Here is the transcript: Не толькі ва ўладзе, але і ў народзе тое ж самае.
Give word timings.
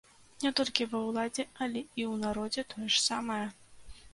Не 0.43 0.51
толькі 0.59 0.87
ва 0.93 1.01
ўладзе, 1.09 1.45
але 1.65 1.77
і 1.81 2.01
ў 2.11 2.17
народзе 2.25 2.61
тое 2.73 2.87
ж 2.95 3.07
самае. 3.07 3.43